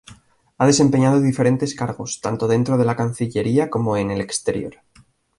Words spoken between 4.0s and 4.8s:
el exterior.